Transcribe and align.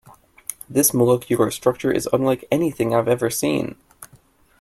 This 0.67 0.95
molecular 0.95 1.51
structure 1.51 1.91
is 1.91 2.09
unlike 2.11 2.45
anything 2.51 2.91
I've 2.95 3.07
ever 3.07 3.29
seen. 3.29 3.75